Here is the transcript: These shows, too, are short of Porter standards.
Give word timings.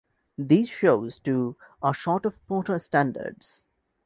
These 0.39 0.67
shows, 0.67 1.19
too, 1.19 1.57
are 1.83 1.93
short 1.93 2.25
of 2.25 2.43
Porter 2.47 2.79
standards. 2.79 3.67